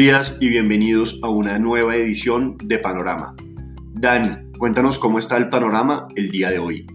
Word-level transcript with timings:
Buenos 0.00 0.30
días 0.30 0.38
y 0.40 0.48
bienvenidos 0.48 1.20
a 1.22 1.28
una 1.28 1.58
nueva 1.58 1.94
edición 1.94 2.56
de 2.64 2.78
Panorama. 2.78 3.36
Dani, 3.92 4.50
cuéntanos 4.56 4.98
cómo 4.98 5.18
está 5.18 5.36
el 5.36 5.50
panorama 5.50 6.08
el 6.16 6.30
día 6.30 6.48
de 6.48 6.58
hoy. 6.58 6.86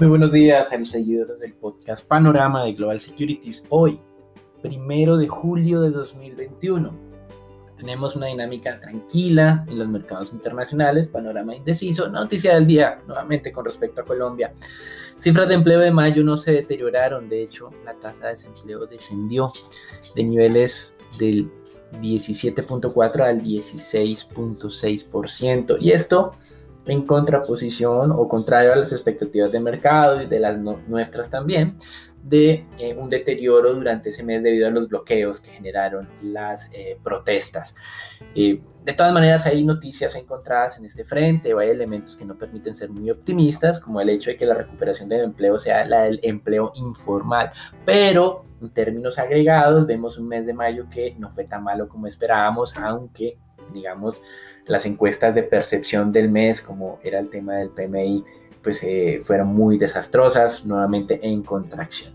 Muy 0.00 0.08
buenos 0.08 0.32
días 0.32 0.72
a 0.72 0.78
los 0.78 0.88
seguidores 0.88 1.38
del 1.38 1.54
podcast 1.54 2.04
Panorama 2.04 2.64
de 2.64 2.72
Global 2.72 2.98
Securities. 2.98 3.62
Hoy, 3.68 4.00
primero 4.60 5.18
de 5.18 5.28
julio 5.28 5.82
de 5.82 5.92
2021 5.92 7.09
tenemos 7.80 8.14
una 8.14 8.26
dinámica 8.26 8.78
tranquila 8.78 9.64
en 9.66 9.78
los 9.78 9.88
mercados 9.88 10.30
internacionales, 10.32 11.08
panorama 11.08 11.56
indeciso, 11.56 12.08
noticia 12.08 12.54
del 12.54 12.66
día 12.66 13.00
nuevamente 13.06 13.50
con 13.50 13.64
respecto 13.64 14.02
a 14.02 14.04
Colombia. 14.04 14.52
Cifras 15.18 15.48
de 15.48 15.54
empleo 15.54 15.80
de 15.80 15.90
mayo 15.90 16.22
no 16.22 16.36
se 16.36 16.52
deterioraron, 16.52 17.26
de 17.28 17.42
hecho 17.42 17.70
la 17.84 17.94
tasa 17.94 18.26
de 18.26 18.32
desempleo 18.32 18.84
descendió 18.86 19.50
de 20.14 20.24
niveles 20.24 20.94
del 21.18 21.50
17.4 22.00 23.20
al 23.22 23.42
16.6%. 23.42 25.76
Y 25.80 25.92
esto 25.92 26.34
en 26.86 27.06
contraposición 27.06 28.12
o 28.12 28.28
contrario 28.28 28.72
a 28.72 28.76
las 28.76 28.92
expectativas 28.92 29.52
de 29.52 29.60
mercado 29.60 30.22
y 30.22 30.26
de 30.26 30.40
las 30.40 30.58
nuestras 30.88 31.28
también, 31.30 31.76
de 32.22 32.66
eh, 32.78 32.94
un 32.94 33.08
deterioro 33.08 33.74
durante 33.74 34.10
ese 34.10 34.22
mes 34.22 34.42
debido 34.42 34.68
a 34.68 34.70
los 34.70 34.88
bloqueos 34.88 35.40
que 35.40 35.50
generaron 35.50 36.08
las 36.20 36.70
eh, 36.72 36.98
protestas. 37.02 37.74
de 38.34 38.92
todas 38.96 39.12
maneras, 39.12 39.46
hay 39.46 39.64
noticias 39.64 40.14
encontradas 40.14 40.78
en 40.78 40.84
este 40.84 41.04
frente, 41.04 41.52
hay 41.58 41.70
elementos 41.70 42.16
que 42.16 42.24
no 42.24 42.36
permiten 42.36 42.74
ser 42.74 42.90
muy 42.90 43.10
optimistas, 43.10 43.80
como 43.80 44.00
el 44.00 44.10
hecho 44.10 44.30
de 44.30 44.36
que 44.36 44.46
la 44.46 44.54
recuperación 44.54 45.08
del 45.08 45.22
empleo 45.22 45.58
sea 45.58 45.84
la 45.86 46.02
del 46.02 46.20
empleo 46.22 46.72
informal, 46.74 47.52
pero 47.84 48.44
en 48.60 48.70
términos 48.70 49.18
agregados 49.18 49.86
vemos 49.86 50.18
un 50.18 50.28
mes 50.28 50.46
de 50.46 50.52
mayo 50.52 50.86
que 50.90 51.14
no 51.18 51.30
fue 51.30 51.44
tan 51.44 51.64
malo 51.64 51.88
como 51.88 52.06
esperábamos, 52.06 52.76
aunque 52.76 53.38
digamos 53.72 54.20
las 54.66 54.86
encuestas 54.86 55.34
de 55.34 55.42
percepción 55.42 56.12
del 56.12 56.30
mes, 56.30 56.60
como 56.62 56.98
era 57.02 57.18
el 57.18 57.30
tema 57.30 57.54
del 57.54 57.70
PMI, 57.70 58.24
pues 58.62 58.82
eh, 58.82 59.20
fueron 59.24 59.48
muy 59.48 59.78
desastrosas, 59.78 60.64
nuevamente 60.64 61.20
en 61.22 61.42
contracción. 61.42 62.12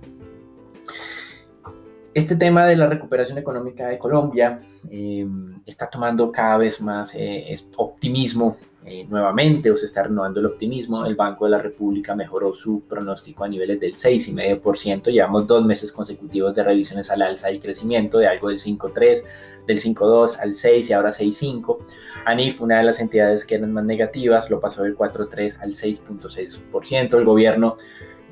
Este 2.13 2.35
tema 2.37 2.65
de 2.65 2.77
la 2.77 2.87
recuperación 2.87 3.37
económica 3.37 3.87
de 3.87 3.97
Colombia 3.97 4.61
eh, 4.89 5.27
está 5.65 5.89
tomando 5.89 6.31
cada 6.31 6.57
vez 6.57 6.79
más 6.79 7.13
eh, 7.13 7.53
optimismo 7.75 8.57
eh, 8.87 9.03
nuevamente 9.09 9.71
o 9.71 9.77
se 9.77 9.87
está 9.87 10.03
renovando 10.03 10.39
el 10.39 10.45
optimismo. 10.45 11.05
El 11.05 11.15
Banco 11.15 11.45
de 11.45 11.51
la 11.51 11.59
República 11.59 12.15
mejoró 12.15 12.53
su 12.53 12.81
pronóstico 12.81 13.43
a 13.43 13.47
niveles 13.47 13.79
del 13.79 13.95
6,5%. 13.95 15.11
Llevamos 15.11 15.47
dos 15.47 15.65
meses 15.65 15.91
consecutivos 15.91 16.53
de 16.53 16.63
revisiones 16.63 17.09
al 17.09 17.23
alza 17.23 17.47
del 17.47 17.59
crecimiento 17.59 18.19
de 18.19 18.27
algo 18.27 18.49
del 18.49 18.59
5,3, 18.59 19.23
del 19.65 19.81
5,2 19.81 20.37
al 20.39 20.53
6 20.53 20.89
y 20.89 20.93
ahora 20.93 21.09
6,5. 21.09 21.79
ANIF, 22.25 22.61
una 22.61 22.77
de 22.77 22.83
las 22.83 22.99
entidades 22.99 23.43
que 23.43 23.55
eran 23.55 23.73
más 23.73 23.85
negativas, 23.85 24.51
lo 24.51 24.59
pasó 24.59 24.83
del 24.83 24.95
4,3 24.95 25.61
al 25.61 25.71
6,6%. 25.71 27.17
El 27.17 27.25
gobierno 27.25 27.77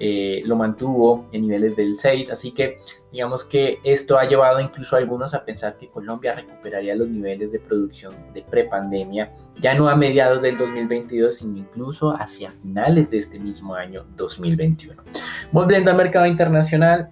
eh, 0.05 0.41
lo 0.43 0.57
mantuvo 0.57 1.29
en 1.31 1.43
niveles 1.43 1.77
del 1.77 1.95
6, 1.95 2.29
así 2.29 2.51
que 2.51 2.79
digamos 3.13 3.45
que 3.45 3.79
esto 3.85 4.19
ha 4.19 4.25
llevado 4.25 4.59
incluso 4.59 4.97
a 4.97 4.99
algunos 4.99 5.33
a 5.33 5.45
pensar 5.45 5.77
que 5.77 5.87
Colombia 5.87 6.35
recuperaría 6.35 6.93
los 6.93 7.07
niveles 7.07 7.53
de 7.53 7.59
producción 7.59 8.13
de 8.33 8.41
prepandemia, 8.41 9.31
ya 9.61 9.73
no 9.73 9.87
a 9.87 9.95
mediados 9.95 10.41
del 10.41 10.57
2022, 10.57 11.35
sino 11.35 11.57
incluso 11.57 12.11
hacia 12.19 12.51
finales 12.51 13.09
de 13.11 13.19
este 13.19 13.39
mismo 13.39 13.75
año 13.75 14.03
2021. 14.17 15.01
Volviendo 15.53 15.91
al 15.91 15.95
mercado 15.95 16.25
internacional, 16.25 17.09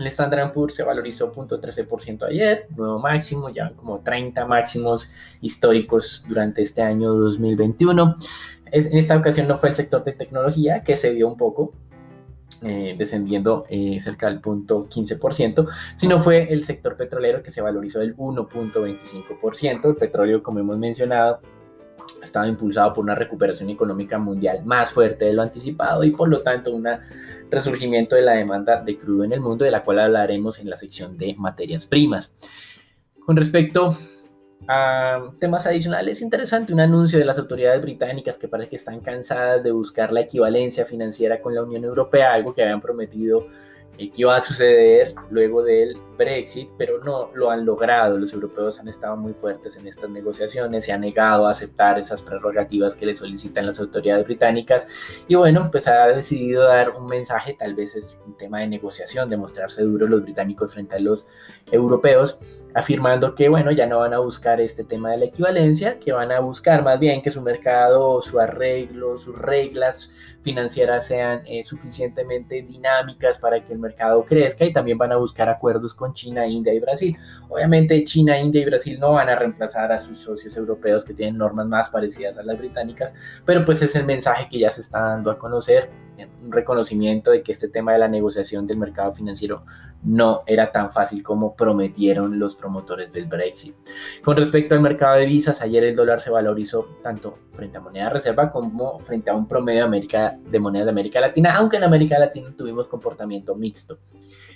el 0.00 0.08
Standard 0.08 0.52
Poor's 0.52 0.74
se 0.74 0.82
valorizó 0.82 1.32
0.13% 1.32 2.24
ayer, 2.24 2.66
nuevo 2.76 2.98
máximo, 2.98 3.50
ya 3.50 3.70
como 3.76 4.00
30 4.00 4.44
máximos 4.46 5.08
históricos 5.40 6.24
durante 6.26 6.62
este 6.62 6.82
año 6.82 7.14
2021. 7.14 8.16
en 8.72 8.98
esta 8.98 9.16
ocasión 9.16 9.46
no 9.46 9.56
fue 9.56 9.68
el 9.68 9.76
sector 9.76 10.02
de 10.02 10.10
tecnología 10.10 10.82
que 10.82 10.96
se 10.96 11.12
vio 11.12 11.28
un 11.28 11.36
poco, 11.36 11.72
eh, 12.62 12.94
descendiendo 12.96 13.66
eh, 13.68 13.98
cerca 14.00 14.28
del 14.28 14.40
punto 14.40 14.88
15%, 14.88 15.66
sino 15.96 16.20
fue 16.20 16.52
el 16.52 16.64
sector 16.64 16.96
petrolero 16.96 17.42
que 17.42 17.50
se 17.50 17.60
valorizó 17.60 18.00
del 18.00 18.16
1.25%. 18.16 19.88
El 19.88 19.96
petróleo, 19.96 20.42
como 20.42 20.60
hemos 20.60 20.78
mencionado, 20.78 21.40
estaba 22.22 22.46
impulsado 22.46 22.94
por 22.94 23.04
una 23.04 23.14
recuperación 23.14 23.70
económica 23.70 24.18
mundial 24.18 24.64
más 24.64 24.90
fuerte 24.90 25.26
de 25.26 25.32
lo 25.32 25.42
anticipado 25.42 26.04
y 26.04 26.10
por 26.10 26.28
lo 26.28 26.42
tanto 26.42 26.74
un 26.74 26.86
resurgimiento 27.50 28.16
de 28.16 28.22
la 28.22 28.32
demanda 28.32 28.82
de 28.82 28.96
crudo 28.96 29.24
en 29.24 29.32
el 29.32 29.40
mundo, 29.40 29.64
de 29.64 29.70
la 29.70 29.82
cual 29.82 30.00
hablaremos 30.00 30.58
en 30.58 30.70
la 30.70 30.76
sección 30.76 31.16
de 31.16 31.34
materias 31.36 31.86
primas. 31.86 32.32
Con 33.24 33.36
respecto 33.36 33.96
temas 35.38 35.66
adicionales, 35.66 36.22
interesante 36.22 36.72
un 36.72 36.80
anuncio 36.80 37.18
de 37.18 37.24
las 37.24 37.38
autoridades 37.38 37.80
británicas 37.82 38.36
que 38.36 38.48
parece 38.48 38.70
que 38.70 38.76
están 38.76 39.00
cansadas 39.00 39.62
de 39.62 39.70
buscar 39.70 40.12
la 40.12 40.20
equivalencia 40.20 40.84
financiera 40.84 41.40
con 41.40 41.54
la 41.54 41.62
Unión 41.62 41.84
Europea, 41.84 42.32
algo 42.32 42.52
que 42.52 42.62
habían 42.62 42.80
prometido 42.80 43.46
eh, 43.98 44.10
que 44.10 44.22
iba 44.22 44.36
a 44.36 44.40
suceder 44.40 45.14
luego 45.30 45.62
del 45.62 45.96
Brexit, 46.16 46.70
pero 46.78 47.02
no 47.04 47.30
lo 47.34 47.50
han 47.50 47.64
logrado. 47.64 48.18
Los 48.18 48.32
europeos 48.32 48.78
han 48.78 48.88
estado 48.88 49.16
muy 49.16 49.34
fuertes 49.34 49.76
en 49.76 49.86
estas 49.86 50.10
negociaciones, 50.10 50.84
se 50.84 50.92
han 50.92 51.00
negado 51.00 51.46
a 51.46 51.50
aceptar 51.50 51.98
esas 51.98 52.22
prerrogativas 52.22 52.94
que 52.94 53.06
le 53.06 53.14
solicitan 53.14 53.66
las 53.66 53.80
autoridades 53.80 54.24
británicas 54.24 54.86
y 55.28 55.34
bueno, 55.34 55.70
pues 55.70 55.88
ha 55.88 56.06
decidido 56.08 56.64
dar 56.64 56.90
un 56.90 57.06
mensaje, 57.06 57.54
tal 57.58 57.74
vez 57.74 57.96
es 57.96 58.16
un 58.26 58.36
tema 58.36 58.60
de 58.60 58.68
negociación, 58.68 59.28
de 59.28 59.36
mostrarse 59.36 59.82
duros 59.82 60.08
los 60.08 60.22
británicos 60.22 60.72
frente 60.72 60.96
a 60.96 61.00
los 61.00 61.26
europeos, 61.70 62.38
afirmando 62.74 63.34
que 63.34 63.48
bueno, 63.48 63.70
ya 63.70 63.86
no 63.86 64.00
van 64.00 64.12
a 64.12 64.18
buscar 64.18 64.60
este 64.60 64.84
tema 64.84 65.10
de 65.10 65.16
la 65.16 65.24
equivalencia, 65.26 65.98
que 65.98 66.12
van 66.12 66.30
a 66.30 66.40
buscar 66.40 66.82
más 66.82 67.00
bien 67.00 67.22
que 67.22 67.30
su 67.30 67.40
mercado, 67.40 68.20
su 68.20 68.38
arreglo, 68.38 69.18
sus 69.18 69.36
reglas 69.36 70.10
financieras 70.42 71.06
sean 71.06 71.42
eh, 71.46 71.64
suficientemente 71.64 72.62
dinámicas 72.62 73.38
para 73.38 73.64
que 73.64 73.72
el 73.72 73.78
mercado 73.78 74.24
crezca 74.24 74.64
y 74.64 74.72
también 74.72 74.98
van 74.98 75.12
a 75.12 75.16
buscar 75.16 75.48
acuerdos 75.48 75.94
con 75.94 76.05
China, 76.14 76.46
India 76.46 76.72
y 76.74 76.80
Brasil. 76.80 77.16
Obviamente 77.48 78.02
China, 78.04 78.38
India 78.38 78.62
y 78.62 78.64
Brasil 78.64 78.98
no 78.98 79.12
van 79.12 79.28
a 79.28 79.36
reemplazar 79.36 79.92
a 79.92 80.00
sus 80.00 80.18
socios 80.18 80.56
europeos 80.56 81.04
que 81.04 81.14
tienen 81.14 81.38
normas 81.38 81.66
más 81.66 81.90
parecidas 81.90 82.38
a 82.38 82.42
las 82.42 82.58
británicas, 82.58 83.12
pero 83.44 83.64
pues 83.64 83.82
es 83.82 83.94
el 83.96 84.04
mensaje 84.04 84.48
que 84.50 84.58
ya 84.58 84.70
se 84.70 84.80
está 84.80 85.00
dando 85.00 85.30
a 85.30 85.38
conocer, 85.38 85.90
un 86.42 86.50
reconocimiento 86.50 87.30
de 87.30 87.42
que 87.42 87.52
este 87.52 87.68
tema 87.68 87.92
de 87.92 87.98
la 87.98 88.08
negociación 88.08 88.66
del 88.66 88.78
mercado 88.78 89.12
financiero 89.12 89.64
no 90.02 90.42
era 90.46 90.72
tan 90.72 90.90
fácil 90.90 91.22
como 91.22 91.54
prometieron 91.54 92.38
los 92.38 92.56
promotores 92.56 93.12
del 93.12 93.26
Brexit. 93.26 93.74
Con 94.24 94.36
respecto 94.36 94.74
al 94.74 94.80
mercado 94.80 95.16
de 95.16 95.26
visas, 95.26 95.60
ayer 95.60 95.84
el 95.84 95.96
dólar 95.96 96.20
se 96.20 96.30
valorizó 96.30 96.98
tanto 97.02 97.38
frente 97.52 97.78
a 97.78 97.80
moneda 97.80 98.04
de 98.04 98.10
reserva 98.10 98.50
como 98.50 98.98
frente 99.00 99.30
a 99.30 99.34
un 99.34 99.48
promedio 99.48 99.88
de, 99.88 100.38
de 100.50 100.60
moneda 100.60 100.84
de 100.84 100.90
América 100.90 101.20
Latina, 101.20 101.56
aunque 101.56 101.76
en 101.76 101.84
América 101.84 102.18
Latina 102.18 102.54
tuvimos 102.56 102.88
comportamiento 102.88 103.54
mixto. 103.54 103.98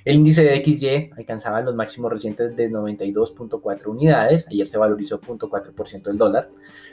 El 0.04 0.16
índice 0.16 0.44
de 0.44 0.64
XY 0.64 1.10
alcanzaba 1.16 1.60
los 1.60 1.74
máximos 1.74 2.12
recientes 2.12 2.56
de 2.56 2.70
92.4 2.70 3.86
unidades. 3.86 4.46
Ayer 4.48 4.66
se 4.66 4.78
valorizó 4.78 5.20
0.4% 5.20 6.08
el 6.08 6.16
dólar 6.16 6.50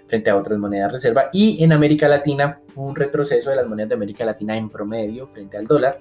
frente 0.07 0.29
a 0.29 0.35
otras 0.35 0.59
monedas 0.59 0.91
reserva. 0.91 1.29
Y 1.31 1.63
en 1.63 1.71
América 1.71 2.07
Latina, 2.07 2.61
un 2.75 2.95
retroceso 2.95 3.49
de 3.49 3.55
las 3.55 3.67
monedas 3.67 3.89
de 3.89 3.95
América 3.95 4.25
Latina 4.25 4.57
en 4.57 4.69
promedio 4.69 5.27
frente 5.27 5.57
al 5.57 5.67
dólar 5.67 5.99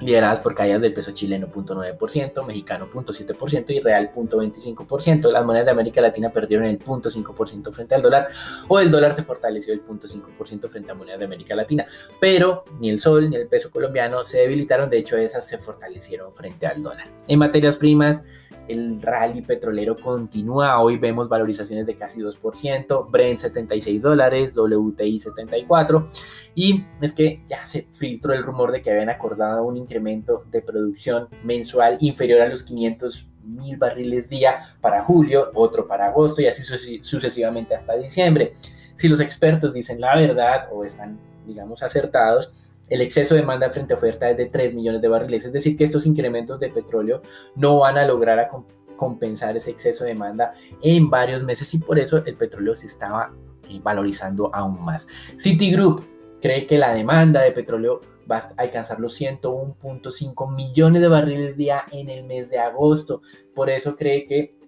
lideradas 0.00 0.40
por 0.40 0.54
caídas 0.54 0.80
del 0.80 0.92
peso 0.92 1.12
chileno 1.12 1.48
0.9%, 1.48 2.46
mexicano 2.46 2.88
0.7% 2.90 3.70
y 3.70 3.80
real 3.80 4.10
0.25%. 4.14 5.30
Las 5.30 5.44
monedas 5.44 5.66
de 5.66 5.72
América 5.72 6.00
Latina 6.00 6.30
perdieron 6.30 6.66
el 6.66 6.78
0.5% 6.78 7.72
frente 7.72 7.94
al 7.94 8.02
dólar 8.02 8.28
o 8.68 8.78
el 8.78 8.90
dólar 8.90 9.14
se 9.14 9.22
fortaleció 9.22 9.74
el 9.74 9.84
0.5% 9.84 10.68
frente 10.68 10.90
a 10.90 10.94
monedas 10.94 11.18
de 11.18 11.26
América 11.26 11.54
Latina. 11.54 11.86
Pero 12.20 12.64
ni 12.78 12.90
el 12.90 13.00
sol 13.00 13.30
ni 13.30 13.36
el 13.36 13.48
peso 13.48 13.70
colombiano 13.70 14.24
se 14.24 14.38
debilitaron, 14.38 14.90
de 14.90 14.98
hecho 14.98 15.16
esas 15.16 15.46
se 15.46 15.58
fortalecieron 15.58 16.34
frente 16.34 16.66
al 16.66 16.82
dólar. 16.82 17.08
En 17.28 17.38
materias 17.38 17.76
primas, 17.76 18.22
el 18.70 19.02
rally 19.02 19.42
petrolero 19.42 19.96
continúa. 19.96 20.80
Hoy 20.80 20.96
vemos 20.96 21.28
valorizaciones 21.28 21.86
de 21.86 21.96
casi 21.96 22.20
2%, 22.20 23.10
Brent 23.10 23.38
76 23.40 24.00
dólares, 24.00 24.54
WTI 24.56 25.18
74. 25.18 26.08
Y 26.54 26.84
es 27.00 27.12
que 27.12 27.42
ya 27.48 27.66
se 27.66 27.88
filtró 27.92 28.32
el 28.32 28.42
rumor 28.42 28.72
de 28.72 28.82
que 28.82 28.90
habían 28.90 29.10
acordado 29.10 29.64
un 29.64 29.76
incremento 29.76 30.44
de 30.50 30.62
producción 30.62 31.28
mensual 31.42 31.96
inferior 32.00 32.40
a 32.42 32.48
los 32.48 32.62
500 32.62 33.26
mil 33.44 33.76
barriles 33.76 34.28
día 34.28 34.76
para 34.80 35.02
julio, 35.02 35.50
otro 35.54 35.86
para 35.86 36.06
agosto 36.06 36.40
y 36.42 36.46
así 36.46 36.62
sucesivamente 37.02 37.74
hasta 37.74 37.96
diciembre. 37.96 38.54
Si 38.96 39.08
los 39.08 39.20
expertos 39.20 39.72
dicen 39.72 40.00
la 40.00 40.14
verdad 40.14 40.68
o 40.70 40.84
están, 40.84 41.18
digamos, 41.46 41.82
acertados, 41.82 42.52
el 42.90 43.00
exceso 43.00 43.34
de 43.34 43.40
demanda 43.40 43.70
frente 43.70 43.94
a 43.94 43.96
oferta 43.96 44.28
es 44.28 44.36
de 44.36 44.46
3 44.46 44.74
millones 44.74 45.00
de 45.00 45.08
barriles, 45.08 45.44
es 45.44 45.52
decir, 45.52 45.76
que 45.76 45.84
estos 45.84 46.06
incrementos 46.06 46.60
de 46.60 46.68
petróleo 46.68 47.22
no 47.54 47.78
van 47.78 47.96
a 47.96 48.04
lograr 48.04 48.50
compensar 48.96 49.56
ese 49.56 49.70
exceso 49.70 50.04
de 50.04 50.10
demanda 50.10 50.52
en 50.82 51.08
varios 51.08 51.42
meses 51.42 51.72
y 51.72 51.78
por 51.78 51.98
eso 51.98 52.18
el 52.18 52.34
petróleo 52.34 52.74
se 52.74 52.86
estaba 52.86 53.32
eh, 53.68 53.80
valorizando 53.82 54.50
aún 54.52 54.84
más. 54.84 55.06
Citigroup 55.38 56.04
cree 56.42 56.66
que 56.66 56.78
la 56.78 56.92
demanda 56.92 57.40
de 57.42 57.52
petróleo 57.52 58.00
va 58.30 58.38
a 58.38 58.54
alcanzar 58.58 59.00
los 59.00 59.18
101.5 59.20 60.54
millones 60.54 61.00
de 61.00 61.08
barriles 61.08 61.56
día 61.56 61.84
en 61.92 62.10
el 62.10 62.24
mes 62.24 62.50
de 62.50 62.58
agosto. 62.58 63.22
Por 63.54 63.70
eso 63.70 63.96
cree 63.96 64.26
que 64.26 64.59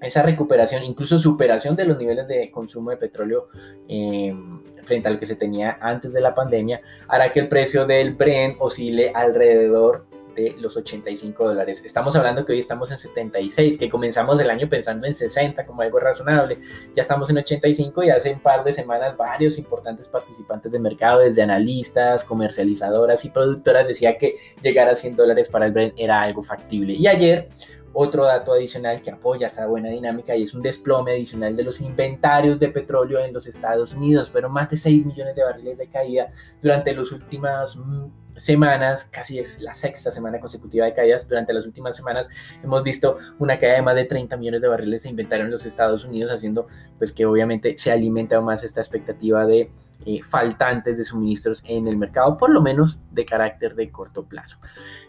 esa 0.00 0.22
recuperación, 0.22 0.82
incluso 0.82 1.18
superación 1.18 1.76
de 1.76 1.84
los 1.84 1.98
niveles 1.98 2.26
de 2.26 2.50
consumo 2.50 2.90
de 2.90 2.96
petróleo 2.96 3.48
eh, 3.88 4.34
frente 4.82 5.08
a 5.08 5.10
lo 5.10 5.18
que 5.18 5.26
se 5.26 5.36
tenía 5.36 5.78
antes 5.80 6.12
de 6.12 6.20
la 6.20 6.34
pandemia, 6.34 6.80
hará 7.08 7.32
que 7.32 7.40
el 7.40 7.48
precio 7.48 7.86
del 7.86 8.14
Brent 8.14 8.56
oscile 8.60 9.12
alrededor 9.14 10.06
de 10.34 10.54
los 10.58 10.76
85 10.76 11.44
dólares. 11.44 11.82
Estamos 11.84 12.16
hablando 12.16 12.44
que 12.44 12.52
hoy 12.52 12.58
estamos 12.58 12.90
en 12.90 12.98
76, 12.98 13.78
que 13.78 13.90
comenzamos 13.90 14.40
el 14.40 14.50
año 14.50 14.68
pensando 14.68 15.06
en 15.06 15.14
60 15.14 15.66
como 15.66 15.82
algo 15.82 15.98
razonable. 15.98 16.58
Ya 16.94 17.02
estamos 17.02 17.30
en 17.30 17.38
85 17.38 18.04
y 18.04 18.10
hace 18.10 18.32
un 18.32 18.40
par 18.40 18.64
de 18.64 18.72
semanas 18.72 19.16
varios 19.16 19.58
importantes 19.58 20.08
participantes 20.08 20.70
de 20.70 20.78
mercado, 20.78 21.20
desde 21.20 21.42
analistas, 21.42 22.24
comercializadoras 22.24 23.24
y 23.24 23.30
productoras, 23.30 23.86
decía 23.86 24.16
que 24.16 24.36
llegar 24.62 24.88
a 24.88 24.94
100 24.94 25.16
dólares 25.16 25.48
para 25.48 25.66
el 25.66 25.72
Brent 25.72 25.94
era 25.96 26.22
algo 26.22 26.42
factible. 26.42 26.92
Y 26.94 27.06
ayer 27.06 27.48
otro 27.92 28.24
dato 28.24 28.52
adicional 28.52 29.02
que 29.02 29.10
apoya 29.10 29.46
esta 29.46 29.66
buena 29.66 29.88
dinámica 29.88 30.36
y 30.36 30.44
es 30.44 30.54
un 30.54 30.62
desplome 30.62 31.12
adicional 31.12 31.56
de 31.56 31.64
los 31.64 31.80
inventarios 31.80 32.58
de 32.60 32.68
petróleo 32.68 33.18
en 33.18 33.32
los 33.32 33.46
Estados 33.46 33.94
Unidos. 33.94 34.30
Fueron 34.30 34.52
más 34.52 34.70
de 34.70 34.76
6 34.76 35.06
millones 35.06 35.34
de 35.34 35.42
barriles 35.42 35.78
de 35.78 35.88
caída 35.88 36.28
durante 36.62 36.94
las 36.94 37.10
últimas 37.12 37.76
mm, 37.76 38.06
semanas, 38.36 39.04
casi 39.04 39.38
es 39.38 39.60
la 39.60 39.74
sexta 39.74 40.10
semana 40.10 40.40
consecutiva 40.40 40.86
de 40.86 40.94
caídas, 40.94 41.28
durante 41.28 41.52
las 41.52 41.66
últimas 41.66 41.96
semanas 41.96 42.28
hemos 42.62 42.82
visto 42.82 43.18
una 43.38 43.58
caída 43.58 43.74
de 43.74 43.82
más 43.82 43.94
de 43.96 44.04
30 44.04 44.36
millones 44.36 44.62
de 44.62 44.68
barriles 44.68 45.02
de 45.02 45.10
inventario 45.10 45.44
en 45.44 45.50
los 45.50 45.66
Estados 45.66 46.04
Unidos, 46.04 46.30
haciendo 46.30 46.66
pues 46.98 47.12
que 47.12 47.26
obviamente 47.26 47.76
se 47.76 47.92
alimente 47.92 48.34
aún 48.34 48.46
más 48.46 48.62
esta 48.64 48.80
expectativa 48.80 49.46
de 49.46 49.70
eh, 50.06 50.20
faltantes 50.22 50.96
de 50.98 51.04
suministros 51.04 51.62
en 51.66 51.86
el 51.88 51.96
mercado, 51.96 52.36
por 52.38 52.50
lo 52.50 52.60
menos 52.60 52.98
de 53.10 53.24
carácter 53.24 53.74
de 53.74 53.90
corto 53.90 54.24
plazo. 54.24 54.58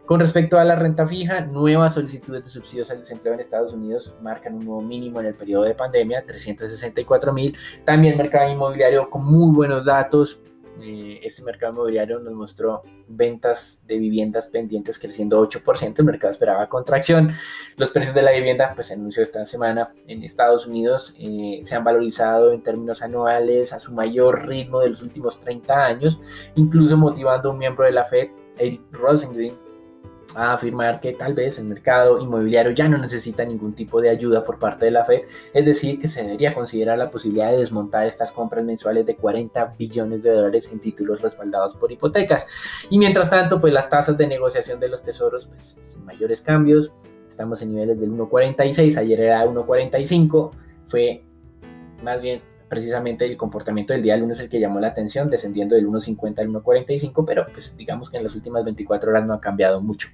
Con 0.05 0.19
respecto 0.19 0.59
a 0.59 0.65
la 0.65 0.75
renta 0.75 1.07
fija, 1.07 1.41
nuevas 1.41 1.93
solicitudes 1.93 2.43
de 2.43 2.49
subsidios 2.49 2.91
al 2.91 2.99
desempleo 2.99 3.33
en 3.33 3.39
Estados 3.39 3.73
Unidos 3.73 4.13
marcan 4.21 4.55
un 4.55 4.65
nuevo 4.65 4.81
mínimo 4.81 5.19
en 5.21 5.27
el 5.27 5.35
periodo 5.35 5.63
de 5.63 5.75
pandemia, 5.75 6.25
364 6.25 7.31
mil. 7.31 7.57
También 7.85 8.17
mercado 8.17 8.51
inmobiliario 8.51 9.09
con 9.09 9.23
muy 9.23 9.55
buenos 9.55 9.85
datos, 9.85 10.39
eh, 10.81 11.19
este 11.23 11.43
mercado 11.43 11.73
inmobiliario 11.73 12.19
nos 12.19 12.33
mostró 12.33 12.83
ventas 13.07 13.81
de 13.87 13.97
viviendas 13.97 14.47
pendientes 14.47 14.99
creciendo 14.99 15.41
8%, 15.47 15.95
el 15.97 16.05
mercado 16.05 16.31
esperaba 16.31 16.69
contracción. 16.69 17.31
Los 17.77 17.91
precios 17.91 18.15
de 18.15 18.21
la 18.21 18.31
vivienda, 18.31 18.73
pues 18.75 18.87
se 18.87 18.93
anunció 18.93 19.23
esta 19.23 19.45
semana 19.45 19.93
en 20.07 20.23
Estados 20.23 20.67
Unidos, 20.67 21.15
eh, 21.19 21.61
se 21.63 21.75
han 21.75 21.83
valorizado 21.83 22.51
en 22.51 22.63
términos 22.63 23.01
anuales 23.01 23.73
a 23.73 23.79
su 23.79 23.91
mayor 23.91 24.47
ritmo 24.47 24.79
de 24.79 24.89
los 24.89 25.01
últimos 25.01 25.39
30 25.39 25.85
años, 25.85 26.19
incluso 26.55 26.97
motivando 26.97 27.49
a 27.49 27.51
un 27.53 27.57
miembro 27.57 27.85
de 27.85 27.91
la 27.91 28.05
Fed, 28.05 28.29
Eric 28.57 28.81
Rosengren, 28.91 29.70
a 30.35 30.53
afirmar 30.53 30.99
que 30.99 31.13
tal 31.13 31.33
vez 31.33 31.57
el 31.59 31.65
mercado 31.65 32.19
inmobiliario 32.19 32.71
ya 32.71 32.87
no 32.87 32.97
necesita 32.97 33.43
ningún 33.45 33.73
tipo 33.73 34.01
de 34.01 34.09
ayuda 34.09 34.43
por 34.43 34.59
parte 34.59 34.85
de 34.85 34.91
la 34.91 35.05
Fed, 35.05 35.21
es 35.53 35.65
decir, 35.65 35.99
que 35.99 36.07
se 36.07 36.23
debería 36.23 36.53
considerar 36.53 36.97
la 36.97 37.09
posibilidad 37.09 37.51
de 37.51 37.57
desmontar 37.57 38.07
estas 38.07 38.31
compras 38.31 38.63
mensuales 38.63 39.05
de 39.05 39.15
40 39.15 39.75
billones 39.77 40.23
de 40.23 40.31
dólares 40.31 40.69
en 40.71 40.79
títulos 40.79 41.21
respaldados 41.21 41.75
por 41.75 41.91
hipotecas. 41.91 42.47
Y 42.89 42.97
mientras 42.97 43.29
tanto, 43.29 43.59
pues 43.59 43.73
las 43.73 43.89
tasas 43.89 44.17
de 44.17 44.27
negociación 44.27 44.79
de 44.79 44.89
los 44.89 45.03
tesoros, 45.03 45.47
pues 45.47 45.77
sin 45.81 46.05
mayores 46.05 46.41
cambios, 46.41 46.91
estamos 47.29 47.61
en 47.61 47.73
niveles 47.73 47.99
del 47.99 48.11
1.46, 48.11 48.97
ayer 48.97 49.19
era 49.21 49.45
1.45, 49.45 50.51
fue 50.87 51.23
más 52.03 52.21
bien 52.21 52.41
precisamente 52.71 53.25
el 53.25 53.35
comportamiento 53.35 53.91
del 53.91 54.01
día 54.01 54.15
lunes 54.15 54.39
el 54.39 54.47
que 54.47 54.57
llamó 54.57 54.79
la 54.79 54.87
atención, 54.87 55.29
descendiendo 55.29 55.75
del 55.75 55.85
1.50 55.89 56.39
al 56.39 56.47
1.45, 56.47 57.25
pero 57.27 57.45
pues 57.51 57.75
digamos 57.75 58.09
que 58.09 58.15
en 58.15 58.23
las 58.23 58.33
últimas 58.33 58.63
24 58.63 59.11
horas 59.11 59.25
no 59.25 59.33
ha 59.33 59.41
cambiado 59.41 59.81
mucho. 59.81 60.07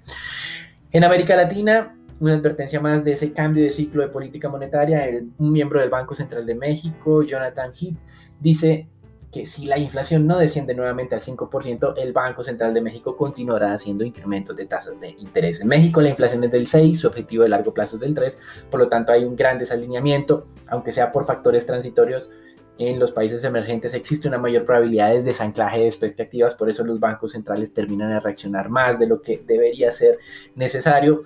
En 0.92 1.04
América 1.04 1.36
Latina, 1.36 1.95
una 2.19 2.33
advertencia 2.33 2.80
más 2.80 3.04
de 3.04 3.12
ese 3.12 3.31
cambio 3.31 3.63
de 3.63 3.71
ciclo 3.71 4.01
de 4.01 4.07
política 4.07 4.50
monetaria, 4.50 5.06
un 5.38 5.51
miembro 5.51 5.80
del 5.80 5.92
Banco 5.92 6.15
Central 6.15 6.48
de 6.48 6.56
México, 6.56 7.21
Jonathan 7.21 7.74
Heath, 7.80 7.95
dice 8.39 8.88
que 9.31 9.45
si 9.45 9.68
la 9.68 9.77
inflación 9.77 10.25
no 10.25 10.39
desciende 10.39 10.74
nuevamente 10.74 11.13
al 11.13 11.21
5%, 11.21 11.94
el 11.95 12.12
Banco 12.12 12.44
Central 12.44 12.74
de 12.74 12.81
México 12.81 13.15
continuará 13.15 13.71
haciendo 13.71 14.04
incrementos 14.04 14.56
de 14.56 14.65
tasas 14.65 15.00
de 15.00 15.09
interés. 15.09 15.62
En 15.62 15.68
México 15.68 16.01
la 16.01 16.09
inflación 16.09 16.44
es 16.44 16.50
del 16.50 16.65
6, 16.65 17.01
su 17.01 17.06
objetivo 17.06 17.44
de 17.44 17.50
largo 17.50 17.71
plazo 17.71 17.98
es 17.98 18.01
del 18.01 18.15
3, 18.15 18.36
por 18.71 18.80
lo 18.80 18.89
tanto 18.89 19.12
hay 19.12 19.25
un 19.25 19.36
gran 19.36 19.59
desalineamiento, 19.59 20.48
aunque 20.65 20.92
sea 20.92 21.12
por 21.12 21.24
factores 21.25 21.68
transitorios 21.68 22.31
en 22.79 23.00
los 23.00 23.12
países 23.12 23.44
emergentes 23.44 23.94
existe 23.94 24.27
una 24.27 24.38
mayor 24.38 24.65
probabilidad 24.65 25.12
de 25.12 25.24
desanclaje 25.24 25.79
de 25.79 25.88
expectativas, 25.88 26.56
por 26.56 26.69
eso 26.69 26.83
los 26.83 27.00
bancos 27.00 27.31
centrales 27.31 27.74
terminan 27.74 28.12
a 28.12 28.19
reaccionar 28.19 28.69
más 28.69 29.00
de 29.00 29.07
lo 29.07 29.21
que 29.21 29.41
debería 29.45 29.91
ser 29.91 30.19
necesario 30.56 31.24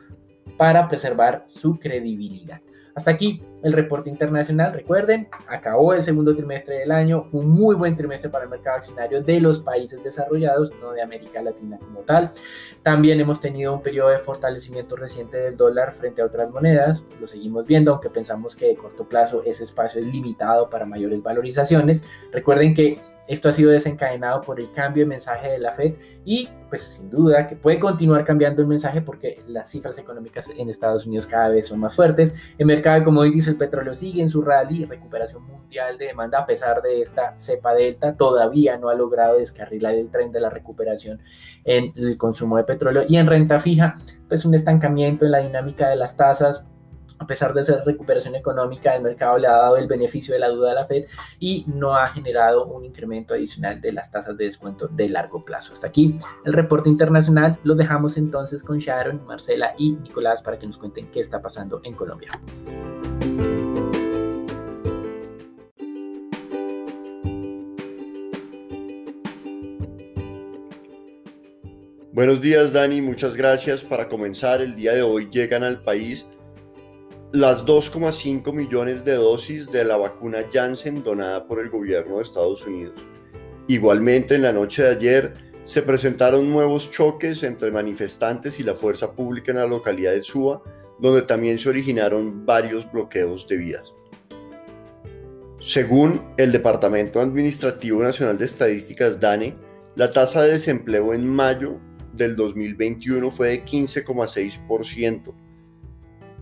para 0.58 0.88
preservar 0.88 1.46
su 1.48 1.80
credibilidad. 1.80 2.62
Hasta 2.96 3.12
aquí 3.12 3.42
el 3.64 3.74
reporte 3.74 4.10
internacional. 4.10 4.74
Recuerden, 4.74 5.28
acabó 5.48 5.94
el 5.94 6.04
segundo 6.04 6.36
trimestre 6.36 6.80
del 6.80 6.92
año. 6.92 7.24
Fue 7.24 7.42
un 7.42 7.50
muy 7.50 7.76
buen 7.76 7.96
trimestre 7.96 8.30
para 8.30 8.46
el 8.46 8.50
mercado 8.50 8.78
accionario 8.78 9.22
de 9.22 9.40
los 9.40 9.60
países 9.60 10.04
desarrollados, 10.04 10.72
no 10.82 10.92
de 10.92 11.02
América 11.02 11.42
Latina 11.42 11.78
como 11.80 12.00
tal. 12.00 12.32
También 12.84 13.20
hemos 13.20 13.40
tenido 13.40 13.74
un 13.74 13.82
periodo 13.82 14.10
de 14.10 14.18
fortalecimiento 14.18 14.96
reciente 14.96 15.38
del 15.38 15.58
dólar 15.58 15.94
frente 15.94 16.22
a 16.22 16.26
otras 16.26 16.50
monedas. 16.50 17.04
Lo 17.20 17.28
seguimos 17.28 17.66
viendo, 17.66 17.92
aunque 17.92 18.10
pensamos 18.10 18.56
que 18.56 18.68
de 18.68 18.76
corto 18.76 19.08
plazo 19.08 19.44
ese 19.46 19.64
espacio 19.64 20.02
es 20.02 20.08
limitado 20.08 20.70
para 20.70 20.86
mayores 20.86 21.22
valorizaciones. 21.22 22.04
Recuerden 22.32 22.74
que 22.74 23.00
esto 23.32 23.48
ha 23.48 23.54
sido 23.54 23.72
desencadenado 23.72 24.42
por 24.42 24.60
el 24.60 24.70
cambio 24.74 25.04
de 25.04 25.08
mensaje 25.08 25.52
de 25.52 25.60
la 25.60 25.72
Fed 25.72 25.94
y 26.26 26.50
pues 26.68 26.84
sin 26.84 27.10
duda 27.10 27.48
que 27.48 27.56
puede 27.56 27.80
continuar 27.80 28.26
cambiando 28.26 28.62
el 28.62 28.68
mensaje 28.68 29.02
porque 29.02 29.42
las 29.48 29.70
cifras 29.70 29.98
económicas 29.98 30.50
en 30.58 30.70
Estados 30.70 31.06
Unidos 31.06 31.28
cada 31.28 31.48
vez 31.48 31.68
son 31.68 31.80
más 31.80 31.96
fuertes. 31.96 32.34
El 32.58 32.66
mercado 32.66 33.00
de 33.00 33.06
commodities, 33.06 33.48
el 33.48 33.56
petróleo 33.56 33.96
sigue 33.96 34.22
en 34.22 34.30
su 34.30 34.42
rally, 34.42 34.84
recuperación 34.84 35.44
mundial 35.46 35.98
de 35.98 36.08
demanda 36.08 36.40
a 36.40 36.46
pesar 36.46 36.82
de 36.82 37.02
esta 37.02 37.40
cepa 37.40 37.74
delta, 37.74 38.18
todavía 38.18 38.78
no 38.78 38.90
ha 38.90 38.96
logrado 38.96 39.38
descarrilar 39.38 39.94
el 39.94 40.10
tren 40.10 40.34
de 40.34 40.42
la 40.42 40.50
recuperación 40.50 41.22
en 41.64 41.94
el 41.96 42.18
consumo 42.18 42.58
de 42.58 42.66
petróleo 42.66 43.04
y 43.08 43.16
en 43.16 43.28
renta 43.28 43.62
fija, 43.62 43.98
pues 44.28 44.44
un 44.44 44.56
estancamiento 44.56 45.24
en 45.24 45.32
la 45.32 45.40
dinámica 45.40 45.88
de 45.88 45.96
las 45.96 46.18
tasas 46.18 46.66
a 47.22 47.28
pesar 47.28 47.54
de 47.54 47.64
ser 47.64 47.84
recuperación 47.86 48.34
económica, 48.34 48.96
el 48.96 49.04
mercado 49.04 49.38
le 49.38 49.46
ha 49.46 49.52
dado 49.52 49.78
el 49.78 49.88
beneficio 49.88 50.34
de 50.34 50.40
la 50.40 50.50
duda 50.50 50.72
a 50.72 50.74
la 50.74 50.88
Fed 50.88 51.06
y 51.40 51.64
no 51.68 51.96
ha 51.96 52.08
generado 52.08 52.66
un 52.66 52.84
incremento 52.84 53.36
adicional 53.36 53.80
de 53.80 53.92
las 53.92 54.10
tasas 54.10 54.36
de 54.38 54.46
descuento 54.46 54.88
de 54.88 55.08
largo 55.08 55.46
plazo. 55.46 55.72
Hasta 55.74 55.86
aquí 55.86 56.18
el 56.46 56.54
reporte 56.54 56.90
internacional. 56.90 57.60
Lo 57.64 57.76
dejamos 57.76 58.18
entonces 58.18 58.64
con 58.64 58.80
Sharon, 58.80 59.24
Marcela 59.26 59.76
y 59.78 59.92
Nicolás 59.98 60.42
para 60.42 60.58
que 60.58 60.66
nos 60.66 60.80
cuenten 60.80 61.12
qué 61.12 61.20
está 61.20 61.40
pasando 61.44 61.80
en 61.84 61.94
Colombia. 61.94 62.32
Buenos 72.14 72.42
días 72.42 72.74
Dani, 72.74 73.02
muchas 73.02 73.36
gracias. 73.36 73.84
Para 73.84 74.08
comenzar, 74.08 74.62
el 74.62 74.76
día 74.76 74.94
de 74.94 75.04
hoy 75.04 75.30
llegan 75.32 75.64
al 75.64 75.84
país 75.84 76.26
las 77.34 77.66
2,5 77.66 78.54
millones 78.54 79.06
de 79.06 79.14
dosis 79.14 79.72
de 79.72 79.86
la 79.86 79.96
vacuna 79.96 80.40
Janssen 80.52 81.02
donada 81.02 81.46
por 81.46 81.62
el 81.62 81.70
gobierno 81.70 82.18
de 82.18 82.24
Estados 82.24 82.68
Unidos. 82.68 83.00
Igualmente, 83.70 84.36
en 84.36 84.42
la 84.42 84.52
noche 84.52 84.84
de 84.84 84.90
ayer 84.90 85.34
se 85.64 85.82
presentaron 85.82 86.52
nuevos 86.52 86.92
choques 86.92 87.44
entre 87.44 87.72
manifestantes 87.72 88.60
y 88.60 88.64
la 88.64 88.76
fuerza 88.76 89.14
pública 89.14 89.52
en 89.52 89.60
la 89.60 89.66
localidad 89.66 90.12
de 90.12 90.24
Suba, 90.24 90.62
donde 91.00 91.22
también 91.22 91.58
se 91.58 91.70
originaron 91.70 92.46
varios 92.46 92.92
bloqueos 92.92 93.48
de 93.48 93.58
vías. 93.58 93.94
Según 95.62 96.34
el 96.38 96.52
Departamento 96.52 97.22
Administrativo 97.22 98.04
Nacional 98.04 98.38
de 98.38 98.46
Estadísticas 98.46 99.22
DANE, 99.22 99.56
la 99.96 100.12
tasa 100.12 100.42
de 100.42 100.52
desempleo 100.52 101.14
en 101.14 101.26
mayo 101.28 101.80
del 102.12 102.36
2021 102.36 103.32
fue 103.32 103.50
de 103.50 103.64
15,6%, 103.64 105.34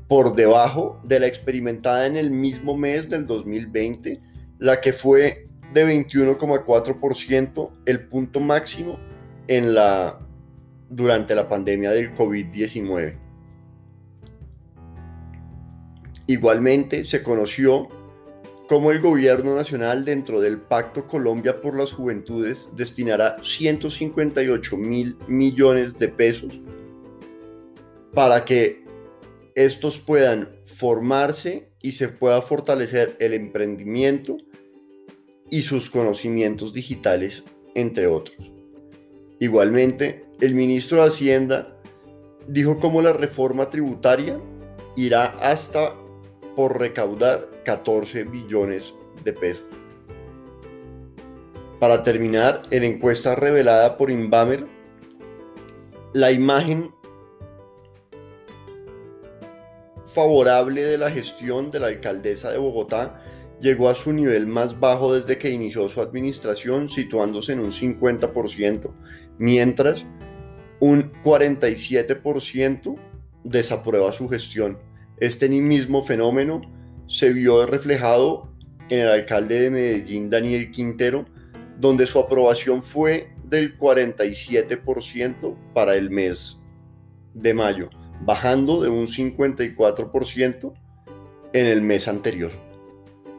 por 0.10 0.36
debajo 0.36 1.00
de 1.04 1.20
la 1.20 1.28
experimentada 1.28 2.08
en 2.08 2.18
el 2.18 2.32
mismo 2.32 2.76
mes 2.76 3.08
del 3.08 3.28
2020, 3.28 4.20
la 4.58 4.82
que 4.82 4.92
fue 4.92 5.48
de 5.72 5.86
21,4%, 5.86 7.70
el 7.86 8.08
punto 8.08 8.40
máximo 8.40 9.00
en 9.48 9.76
la, 9.76 10.20
durante 10.90 11.36
la 11.36 11.48
pandemia 11.48 11.92
del 11.92 12.16
COVID-19. 12.16 13.20
Igualmente 16.26 17.04
se 17.04 17.22
conoció 17.22 17.88
cómo 18.68 18.90
el 18.92 19.02
gobierno 19.02 19.56
nacional 19.56 20.06
dentro 20.06 20.42
del 20.42 20.60
Pacto 20.60 21.06
Colombia 21.06 21.62
por 21.62 21.78
las 21.78 21.94
Juventudes 21.94 22.70
destinará 22.76 23.38
158 23.44 24.76
mil 24.76 25.18
millones 25.28 26.00
de 26.00 26.08
pesos 26.08 26.60
para 28.12 28.44
que 28.44 28.89
estos 29.56 29.98
puedan 29.98 30.50
formarse 30.66 31.70
y 31.82 31.94
se 31.94 32.10
pueda 32.10 32.42
fortalecer 32.42 33.16
el 33.20 33.34
emprendimiento 33.34 34.38
y 35.50 35.62
sus 35.64 35.90
conocimientos 35.90 36.74
digitales 36.74 37.44
entre 37.76 38.08
otros. 38.08 38.38
Igualmente, 39.40 40.26
el 40.42 40.54
ministro 40.56 41.02
de 41.02 41.08
Hacienda 41.08 41.76
dijo 42.48 42.80
cómo 42.80 43.02
la 43.02 43.14
reforma 43.14 43.70
tributaria 43.70 44.40
irá 44.96 45.26
hasta 45.40 45.96
por 46.56 46.80
recaudar 46.80 47.50
14 47.64 48.26
billones 48.26 48.94
de 49.24 49.34
pesos. 49.34 49.66
Para 51.80 52.02
terminar, 52.02 52.64
en 52.72 52.84
encuesta 52.84 53.36
revelada 53.36 53.98
por 53.98 54.12
Inbamer, 54.12 54.66
la 56.12 56.32
imagen 56.32 56.92
favorable 60.14 60.84
de 60.84 60.98
la 60.98 61.12
gestión 61.12 61.72
de 61.72 61.80
la 61.80 61.88
alcaldesa 61.88 62.52
de 62.52 62.58
Bogotá 62.58 63.22
llegó 63.62 63.90
a 63.90 63.96
su 63.96 64.14
nivel 64.14 64.48
más 64.48 64.80
bajo 64.80 65.14
desde 65.14 65.38
que 65.38 65.50
inició 65.50 65.90
su 65.90 66.02
administración, 66.02 66.90
situándose 66.90 67.54
en 67.54 67.60
un 67.60 67.72
50%, 67.72 68.92
mientras 69.38 70.06
un 70.80 71.12
47% 71.24 72.96
desaprueba 73.44 74.12
su 74.12 74.30
gestión. 74.30 74.80
Este 75.18 75.50
mismo 75.50 76.02
fenómeno 76.02 76.62
se 77.08 77.34
vio 77.34 77.66
reflejado 77.66 78.54
en 78.90 79.02
el 79.02 79.10
alcalde 79.10 79.60
de 79.60 79.70
Medellín, 79.70 80.30
Daniel 80.30 80.72
Quintero, 80.72 81.26
donde 81.78 82.08
su 82.08 82.20
aprobación 82.20 82.82
fue 82.82 83.34
del 83.44 83.78
47% 83.78 85.58
para 85.74 85.96
el 85.96 86.10
mes 86.10 86.60
de 87.34 87.54
mayo, 87.54 87.90
bajando 88.22 88.82
de 88.82 88.90
un 88.90 89.08
54% 89.08 90.74
en 91.54 91.66
el 91.66 91.82
mes 91.82 92.08
anterior. 92.08 92.52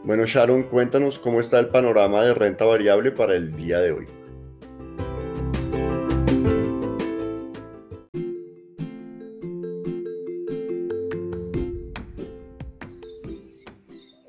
Bueno, 0.04 0.24
Sharon, 0.26 0.62
cuéntanos 0.64 1.18
cómo 1.18 1.40
está 1.40 1.58
el 1.60 1.68
panorama 1.68 2.22
de 2.22 2.34
renta 2.34 2.64
variable 2.64 3.12
para 3.12 3.34
el 3.34 3.54
día 3.54 3.80
de 3.80 3.92
hoy. 3.92 4.06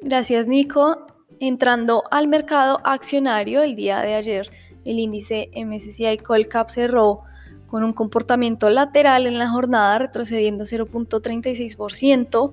Gracias, 0.01 0.45
Nico. 0.45 1.07
Entrando 1.39 2.03
al 2.11 2.27
mercado 2.27 2.81
accionario 2.83 3.63
el 3.63 3.77
día 3.77 4.01
de 4.01 4.13
ayer, 4.13 4.49
el 4.83 4.99
índice 4.99 5.49
MSCI 5.55 6.17
Colcap 6.17 6.69
cerró 6.69 7.23
con 7.71 7.85
un 7.85 7.93
comportamiento 7.93 8.69
lateral 8.69 9.25
en 9.27 9.39
la 9.39 9.49
jornada, 9.49 9.97
retrocediendo 9.97 10.65
0.36% 10.65 12.51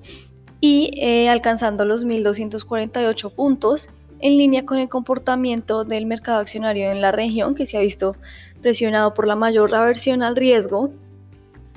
y 0.61 0.91
eh, 0.95 1.27
alcanzando 1.27 1.83
los 1.83 2.05
1.248 2.05 3.29
puntos, 3.35 3.89
en 4.21 4.37
línea 4.37 4.65
con 4.65 4.79
el 4.79 4.87
comportamiento 4.87 5.83
del 5.83 6.05
mercado 6.05 6.39
accionario 6.39 6.89
en 6.89 7.01
la 7.01 7.11
región, 7.11 7.53
que 7.53 7.65
se 7.65 7.75
ha 7.75 7.81
visto 7.81 8.15
presionado 8.61 9.13
por 9.13 9.27
la 9.27 9.35
mayor 9.35 9.75
aversión 9.75 10.23
al 10.23 10.37
riesgo. 10.37 10.89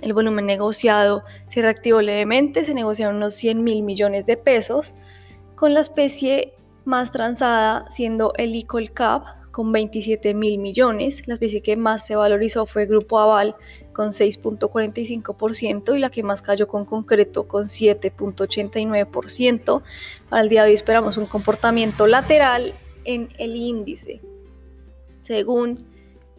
El 0.02 0.12
volumen 0.12 0.46
negociado 0.46 1.24
se 1.48 1.62
reactivó 1.62 2.00
levemente, 2.00 2.64
se 2.64 2.74
negociaron 2.74 3.16
unos 3.16 3.34
100 3.34 3.64
mil 3.64 3.82
millones 3.82 4.24
de 4.24 4.36
pesos, 4.36 4.92
con 5.56 5.74
la 5.74 5.80
especie 5.80 6.54
más 6.84 7.10
transada 7.10 7.90
siendo 7.90 8.34
el 8.36 8.54
ICOL 8.54 8.92
Cap 8.92 9.41
con 9.52 9.70
27 9.70 10.34
mil 10.34 10.58
millones. 10.58 11.28
La 11.28 11.34
especie 11.34 11.62
que 11.62 11.76
más 11.76 12.04
se 12.06 12.16
valorizó 12.16 12.66
fue 12.66 12.86
Grupo 12.86 13.20
Aval 13.20 13.54
con 13.92 14.08
6.45% 14.08 15.96
y 15.96 16.00
la 16.00 16.10
que 16.10 16.24
más 16.24 16.42
cayó 16.42 16.66
con 16.66 16.84
concreto 16.84 17.46
con 17.46 17.68
7.89%. 17.68 19.82
Para 20.28 20.42
el 20.42 20.48
día 20.48 20.64
de 20.64 20.70
hoy 20.70 20.74
esperamos 20.74 21.18
un 21.18 21.26
comportamiento 21.26 22.08
lateral 22.08 22.74
en 23.04 23.28
el 23.38 23.54
índice. 23.54 24.20
Según 25.22 25.86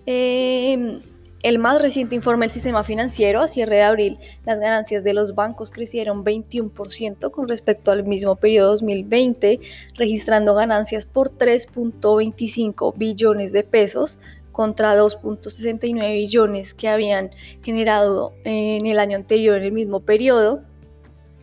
eh, 0.05 1.00
el 1.43 1.59
más 1.59 1.81
reciente 1.81 2.15
informe 2.15 2.45
del 2.45 2.53
sistema 2.53 2.85
financiero, 2.85 3.41
a 3.41 3.50
cierre 3.50 3.75
de 3.75 3.83
abril, 3.83 4.17
las 4.45 4.62
ganancias 4.62 5.03
de 5.03 5.13
los 5.13 5.35
bancos 5.35 5.71
crecieron 5.71 6.23
21% 6.23 7.31
con 7.31 7.50
respecto 7.50 7.91
al 7.91 8.05
mismo 8.05 8.38
periodo 8.38 8.71
2020, 8.71 9.59
registrando 9.95 10.55
ganancias 10.55 11.05
por 11.05 11.38
3.25 11.38 12.93
billones 12.95 13.51
de 13.51 13.63
pesos 13.63 14.19
contra 14.53 14.97
2.69 14.97 16.13
billones 16.13 16.73
que 16.73 16.88
habían 16.88 17.31
generado 17.62 18.31
en 18.45 18.85
el 18.85 18.97
año 18.97 19.17
anterior 19.17 19.57
en 19.57 19.63
el 19.65 19.71
mismo 19.73 20.00
periodo. 20.00 20.62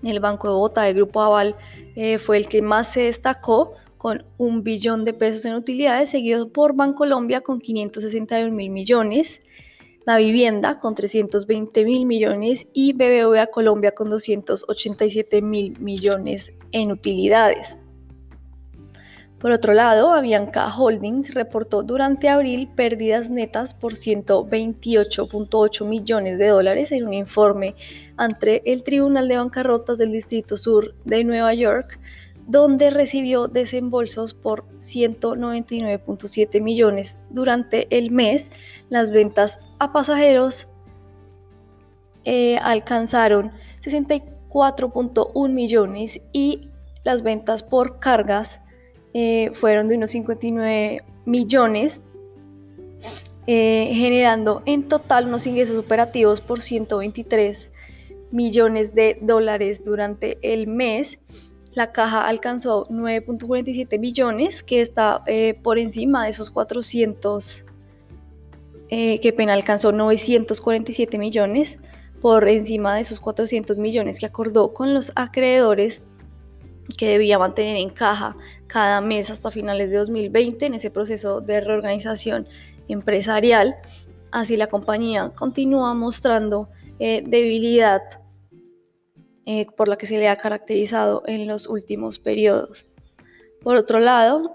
El 0.03 0.21
Banco 0.21 0.49
de 0.49 0.55
Bogotá 0.55 0.83
de 0.85 0.95
Grupo 0.95 1.21
Aval 1.21 1.57
eh, 1.95 2.17
fue 2.17 2.39
el 2.39 2.49
que 2.49 2.63
más 2.63 2.91
se 2.91 3.03
destacó 3.03 3.75
con 3.99 4.25
un 4.39 4.63
billón 4.65 5.05
de 5.05 5.13
pesos 5.13 5.45
en 5.45 5.57
utilidades, 5.57 6.09
seguido 6.09 6.49
por 6.49 6.75
Bancolombia 6.75 7.43
con 7.43 7.61
561 7.61 8.51
mil 8.51 8.71
millones 8.71 9.43
la 10.07 10.17
vivienda 10.17 10.79
con 10.79 10.95
320 10.95 11.85
mil 11.85 12.07
millones 12.07 12.67
y 12.73 12.93
BBVA 12.93 13.49
Colombia 13.49 13.93
con 13.93 14.11
287 14.11 15.43
mil 15.43 15.79
millones 15.79 16.53
en 16.73 16.93
utilidades. 16.93 17.77
Por 19.41 19.53
otro 19.53 19.73
lado, 19.73 20.13
Avianca 20.13 20.69
Holdings 20.77 21.33
reportó 21.33 21.83
durante 21.83 22.29
abril 22.29 22.69
pérdidas 22.77 23.31
netas 23.31 23.73
por 23.73 23.95
128.8 23.95 25.87
millones 25.87 26.39
de 26.39 26.49
dólares 26.49 26.93
en 26.93 27.07
un 27.07 27.15
informe 27.15 27.75
ante 28.19 28.71
el 28.71 28.83
Tribunal 28.83 29.29
de 29.29 29.39
Bancarrotas 29.39 29.97
del 29.97 30.13
Distrito 30.13 30.59
Sur 30.59 30.95
de 31.07 31.25
Nueva 31.25 31.55
York, 31.55 31.99
donde 32.49 32.91
recibió 32.91 33.49
desembolsos 33.49 34.35
por 34.35 34.67
199.7 34.81 36.61
millones 36.61 37.17
durante 37.31 37.87
el 37.97 38.11
mes. 38.11 38.51
Las 38.91 39.11
ventas 39.11 39.59
a 39.81 39.93
pasajeros 39.93 40.69
eh, 42.25 42.59
alcanzaron 42.59 43.51
64.1 43.83 45.49
millones 45.49 46.21
y 46.33 46.69
las 47.03 47.23
ventas 47.23 47.63
por 47.63 47.99
cargas 47.99 48.61
eh, 49.15 49.51
fueron 49.55 49.89
de 49.89 49.97
unos 49.97 50.11
59 50.11 51.03
millones, 51.25 52.01
eh, 53.47 53.91
generando 53.95 54.63
en 54.67 54.87
total 54.87 55.29
unos 55.29 55.47
ingresos 55.47 55.79
operativos 55.79 56.43
por 56.43 56.61
123 56.61 57.71
millones 58.31 58.95
de 58.95 59.19
dólares 59.23 59.83
durante 59.83 60.39
el 60.43 60.67
mes. 60.67 61.19
La 61.73 61.91
caja 61.91 62.29
alcanzó 62.29 62.87
9.47 62.89 63.99
millones, 63.99 64.63
que 64.63 64.83
está 64.83 65.25
por 65.63 65.79
encima 65.79 66.25
de 66.25 66.31
esos 66.31 66.51
400 66.51 67.65
eh, 68.91 69.21
que 69.21 69.33
pena 69.33 69.55
alcanzó 69.55 69.93
947 69.93 71.17
millones 71.19 71.79
por 72.21 72.49
encima 72.49 72.95
de 72.95 73.03
esos 73.03 73.21
400 73.21 73.79
millones 73.79 74.19
que 74.19 74.27
acordó 74.27 74.75
con 74.75 74.93
los 74.93 75.13
acreedores 75.15 76.03
que 76.99 77.09
debía 77.09 77.39
mantener 77.39 77.77
en 77.77 77.91
caja 77.91 78.37
cada 78.67 79.01
mes 79.01 79.31
hasta 79.31 79.51
finales 79.51 79.91
de 79.91 79.97
2020 79.97 80.67
en 80.67 80.75
ese 80.75 80.91
proceso 80.91 81.41
de 81.41 81.61
reorganización 81.61 82.49
empresarial. 82.89 83.77
Así 84.33 84.57
la 84.57 84.67
compañía 84.67 85.31
continúa 85.37 85.95
mostrando 85.95 86.69
eh, 86.99 87.23
debilidad 87.25 88.03
eh, 89.47 89.67
por 89.77 89.89
la 89.89 89.97
que 89.97 90.07
se 90.07 90.19
le 90.19 90.29
ha 90.29 90.37
caracterizado 90.37 91.23
en 91.27 91.47
los 91.47 91.67
últimos 91.67 92.19
periodos. 92.19 92.87
Por 93.63 93.77
otro 93.77 93.99
lado, 93.99 94.51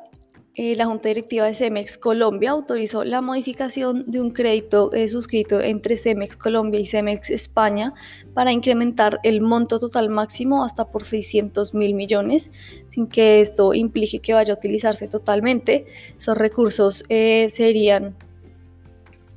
eh, 0.58 0.74
la 0.78 0.86
Junta 0.86 1.10
Directiva 1.10 1.46
de 1.46 1.54
Cemex 1.54 1.98
Colombia 1.98 2.52
autorizó 2.52 3.04
la 3.04 3.20
modificación 3.20 4.06
de 4.08 4.22
un 4.22 4.32
crédito 4.32 4.90
eh, 4.94 5.10
suscrito 5.10 5.60
entre 5.60 5.98
Cemex 5.98 6.38
Colombia 6.38 6.80
y 6.80 6.88
Cemex 6.88 7.30
España 7.30 7.94
para 8.34 8.54
incrementar 8.54 9.20
el 9.24 9.42
monto 9.42 9.80
total 9.80 10.08
máximo 10.08 10.64
hasta 10.64 10.86
por 10.86 11.04
600 11.04 11.74
mil 11.74 11.94
millones, 11.94 12.52
sin 12.90 13.08
que 13.08 13.42
esto 13.42 13.74
implique 13.74 14.20
que 14.20 14.34
vaya 14.34 14.54
a 14.54 14.58
utilizarse 14.58 15.10
totalmente. 15.10 15.88
Esos 16.18 16.38
recursos 16.38 17.04
eh, 17.10 17.50
serían 17.50 18.16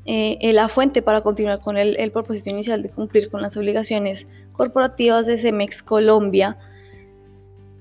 la 0.06 0.70
fuente 0.70 1.02
para 1.02 1.20
continuar 1.20 1.60
con 1.60 1.76
el, 1.76 1.94
el 1.98 2.12
propósito 2.12 2.48
inicial 2.48 2.82
de 2.82 2.88
cumplir 2.88 3.28
con 3.28 3.42
las 3.42 3.58
obligaciones 3.58 4.26
corporativas 4.52 5.26
de 5.26 5.36
Cemex 5.36 5.82
Colombia 5.82 6.56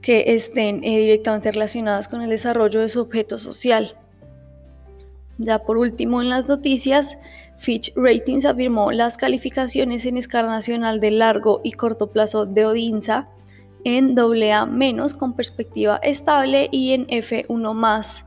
que 0.01 0.35
estén 0.35 0.83
eh, 0.83 0.99
directamente 0.99 1.51
relacionadas 1.51 2.07
con 2.07 2.21
el 2.21 2.29
desarrollo 2.29 2.81
de 2.81 2.89
su 2.89 3.01
objeto 3.01 3.37
social. 3.37 3.95
Ya 5.37 5.59
por 5.59 5.77
último, 5.77 6.21
en 6.21 6.29
las 6.29 6.47
noticias, 6.47 7.17
Fitch 7.57 7.93
Ratings 7.95 8.45
afirmó 8.45 8.91
las 8.91 9.17
calificaciones 9.17 10.05
en 10.05 10.17
escala 10.17 10.49
nacional 10.49 10.99
de 10.99 11.11
largo 11.11 11.61
y 11.63 11.71
corto 11.71 12.07
plazo 12.11 12.45
de 12.45 12.65
Odinsa 12.65 13.27
en 13.83 14.17
AA- 14.17 15.17
con 15.17 15.35
perspectiva 15.35 15.97
estable 15.97 16.69
y 16.71 16.93
en 16.93 17.07
F1 17.07 18.23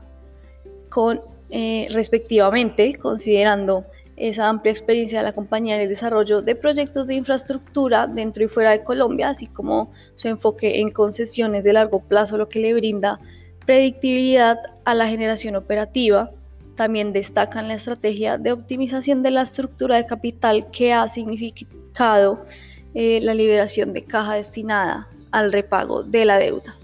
con 0.89 1.21
eh, 1.49 1.87
respectivamente, 1.91 2.95
considerando 2.95 3.85
esa 4.21 4.47
amplia 4.47 4.71
experiencia 4.71 5.17
de 5.17 5.23
la 5.23 5.33
compañía 5.33 5.75
en 5.75 5.81
el 5.81 5.89
desarrollo 5.89 6.43
de 6.43 6.55
proyectos 6.55 7.07
de 7.07 7.15
infraestructura 7.15 8.05
dentro 8.05 8.43
y 8.43 8.47
fuera 8.47 8.69
de 8.69 8.83
Colombia, 8.83 9.29
así 9.29 9.47
como 9.47 9.91
su 10.13 10.27
enfoque 10.27 10.79
en 10.79 10.91
concesiones 10.91 11.63
de 11.63 11.73
largo 11.73 12.01
plazo, 12.01 12.37
lo 12.37 12.47
que 12.47 12.59
le 12.59 12.75
brinda 12.75 13.19
predictibilidad 13.65 14.59
a 14.85 14.93
la 14.93 15.07
generación 15.07 15.55
operativa. 15.55 16.29
También 16.75 17.13
destacan 17.13 17.67
la 17.67 17.73
estrategia 17.73 18.37
de 18.37 18.51
optimización 18.51 19.23
de 19.23 19.31
la 19.31 19.41
estructura 19.41 19.95
de 19.95 20.05
capital 20.05 20.69
que 20.69 20.93
ha 20.93 21.09
significado 21.09 22.45
eh, 22.93 23.21
la 23.21 23.33
liberación 23.33 23.91
de 23.91 24.03
caja 24.03 24.35
destinada 24.35 25.07
al 25.31 25.51
repago 25.51 26.03
de 26.03 26.25
la 26.25 26.37
deuda. 26.37 26.75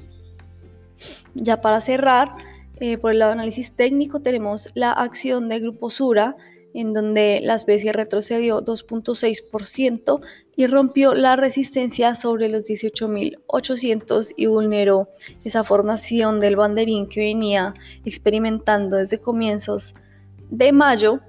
Ya 1.36 1.62
para 1.62 1.82
cerrar, 1.82 2.32
eh, 2.80 2.98
por 2.98 3.12
el 3.12 3.20
lado 3.20 3.30
de 3.30 3.40
análisis 3.40 3.72
técnico 3.72 4.22
tenemos 4.22 4.70
la 4.74 4.92
acción 4.92 5.50
de 5.50 5.60
Grupo 5.60 5.92
Sura, 5.92 6.36
en 6.78 6.94
donde 6.94 7.40
la 7.42 7.56
especie 7.56 7.92
retrocedió 7.92 8.64
2.6% 8.64 10.22
y 10.56 10.68
rompió 10.68 11.16
la 11.16 11.36
resistencia 11.36 12.14
sobre 12.14 12.50
los 12.50 12.66
18.800 12.66 14.34
y 14.38 14.46
vulneró 14.46 15.10
esa 15.44 15.64
formación 15.64 16.40
del 16.40 16.56
banderín 16.56 17.10
que 17.10 17.22
venía 17.22 17.74
experimentando 18.06 18.98
desde 18.98 19.20
comienzos 19.20 19.96
de 20.52 20.72
mayo 20.72 21.20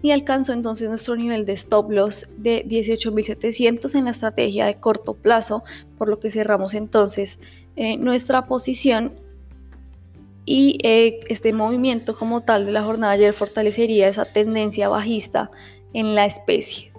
y 0.00 0.12
alcanzó 0.12 0.52
entonces 0.52 0.88
nuestro 0.88 1.16
nivel 1.16 1.44
de 1.44 1.54
stop 1.54 1.90
loss 1.90 2.28
de 2.36 2.64
18.700 2.64 3.96
en 3.96 4.04
la 4.04 4.12
estrategia 4.12 4.66
de 4.66 4.76
corto 4.76 5.14
plazo, 5.14 5.64
por 5.98 6.08
lo 6.08 6.20
que 6.20 6.30
cerramos 6.30 6.74
entonces 6.74 7.40
eh, 7.74 7.96
nuestra 7.96 8.46
posición 8.46 9.12
y 10.44 10.78
eh, 10.82 11.20
este 11.28 11.52
movimiento 11.52 12.16
como 12.16 12.42
tal 12.42 12.66
de 12.66 12.72
la 12.72 12.82
jornada 12.82 13.12
ayer 13.12 13.32
fortalecería 13.32 14.08
esa 14.08 14.24
tendencia 14.24 14.88
bajista 14.88 15.50
en 15.92 16.14
la 16.14 16.26
especie. 16.26 16.92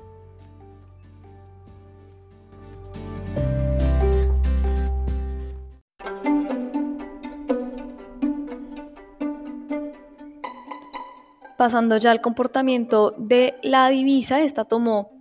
Pasando 11.57 11.97
ya 11.97 12.11
al 12.11 12.19
comportamiento 12.19 13.13
de 13.17 13.55
la 13.63 13.87
divisa, 13.89 14.41
esta 14.41 14.65
tomó 14.65 15.11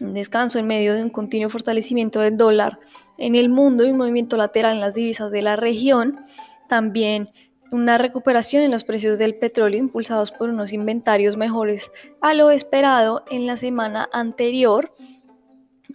un 0.00 0.14
descanso 0.14 0.58
en 0.58 0.66
medio 0.66 0.94
de 0.94 1.02
un 1.02 1.10
continuo 1.10 1.50
fortalecimiento 1.50 2.20
del 2.20 2.36
dólar 2.36 2.80
en 3.16 3.34
el 3.34 3.48
mundo 3.48 3.84
y 3.84 3.90
un 3.90 3.98
movimiento 3.98 4.36
lateral 4.36 4.74
en 4.74 4.80
las 4.80 4.94
divisas 4.94 5.30
de 5.30 5.42
la 5.42 5.56
región. 5.56 6.20
También 6.68 7.30
una 7.70 7.98
recuperación 7.98 8.62
en 8.62 8.70
los 8.70 8.84
precios 8.84 9.18
del 9.18 9.34
petróleo 9.34 9.78
impulsados 9.78 10.30
por 10.30 10.48
unos 10.50 10.72
inventarios 10.72 11.36
mejores 11.36 11.90
a 12.20 12.34
lo 12.34 12.50
esperado 12.50 13.24
en 13.30 13.46
la 13.46 13.56
semana 13.56 14.08
anterior. 14.12 14.90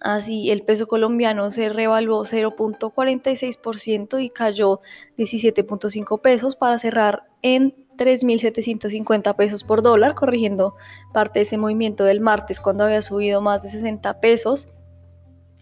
Así, 0.01 0.51
el 0.51 0.63
peso 0.63 0.88
colombiano 0.88 1.51
se 1.51 1.70
revaluó 1.70 2.25
0.46% 2.25 4.22
y 4.24 4.30
cayó 4.30 4.82
17.5 5.18 6.22
pesos 6.22 6.56
para 6.56 6.80
cerrar 6.80 7.24
en 7.42 7.75
3.750 7.98 9.36
pesos 9.36 9.63
por 9.63 9.82
dólar, 9.82 10.15
corrigiendo 10.15 10.75
parte 11.13 11.39
de 11.39 11.44
ese 11.44 11.58
movimiento 11.58 12.03
del 12.03 12.22
martes 12.22 12.60
cuando 12.60 12.86
había 12.86 13.01
subido 13.01 13.42
más 13.42 13.63
de 13.63 13.70
60 13.70 14.20
pesos. 14.20 14.68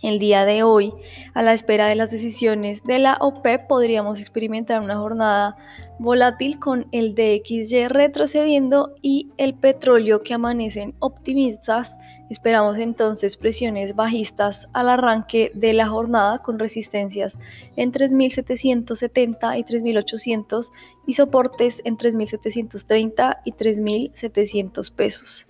El 0.01 0.17
día 0.17 0.45
de 0.45 0.63
hoy, 0.63 0.93
a 1.35 1.43
la 1.43 1.53
espera 1.53 1.87
de 1.87 1.95
las 1.95 2.09
decisiones 2.09 2.83
de 2.83 2.97
la 2.97 3.17
OPEP, 3.19 3.67
podríamos 3.67 4.19
experimentar 4.19 4.81
una 4.81 4.97
jornada 4.97 5.55
volátil 5.99 6.57
con 6.57 6.87
el 6.91 7.13
DXY 7.13 7.87
retrocediendo 7.87 8.95
y 9.03 9.29
el 9.37 9.53
petróleo 9.53 10.23
que 10.23 10.33
amanecen 10.33 10.95
optimistas. 10.97 11.95
Esperamos 12.31 12.79
entonces 12.79 13.37
presiones 13.37 13.95
bajistas 13.95 14.67
al 14.73 14.89
arranque 14.89 15.51
de 15.53 15.73
la 15.73 15.87
jornada 15.87 16.39
con 16.39 16.57
resistencias 16.57 17.37
en 17.75 17.91
3.770 17.91 19.59
y 19.59 19.63
3.800 19.63 20.71
y 21.05 21.13
soportes 21.13 21.79
en 21.85 21.97
3.730 21.97 23.37
y 23.45 23.51
3.700 23.51 24.91
pesos. 24.95 25.45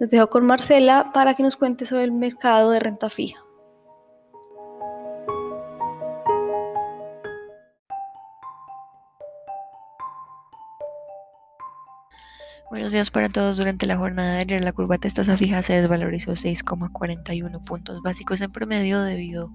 Los 0.00 0.10
dejo 0.10 0.28
con 0.28 0.44
Marcela 0.46 1.12
para 1.14 1.34
que 1.34 1.44
nos 1.44 1.54
cuente 1.54 1.84
sobre 1.84 2.02
el 2.02 2.10
mercado 2.10 2.72
de 2.72 2.80
renta 2.80 3.08
fija. 3.08 3.44
Buenos 12.84 12.92
días 12.92 13.10
para 13.10 13.30
todos. 13.30 13.56
Durante 13.56 13.86
la 13.86 13.96
jornada 13.96 14.34
de 14.34 14.40
ayer, 14.40 14.62
la 14.62 14.74
curva 14.74 14.98
de 14.98 15.08
tasa 15.08 15.38
fija 15.38 15.62
se 15.62 15.72
desvalorizó 15.72 16.32
6,41 16.32 17.64
puntos 17.64 18.02
básicos 18.02 18.42
en 18.42 18.52
promedio 18.52 19.00
debido 19.00 19.50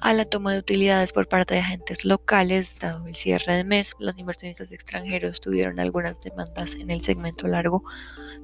a 0.00 0.12
la 0.12 0.24
toma 0.24 0.52
de 0.52 0.58
utilidades 0.58 1.12
por 1.12 1.28
parte 1.28 1.54
de 1.54 1.60
agentes 1.60 2.04
locales. 2.04 2.80
Dado 2.80 3.06
el 3.06 3.14
cierre 3.14 3.58
de 3.58 3.62
mes, 3.62 3.94
los 4.00 4.18
inversionistas 4.18 4.72
extranjeros 4.72 5.40
tuvieron 5.40 5.78
algunas 5.78 6.20
demandas 6.20 6.74
en 6.74 6.90
el 6.90 7.02
segmento 7.02 7.46
largo 7.46 7.84